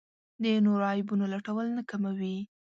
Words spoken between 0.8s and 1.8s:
عیبونو لټول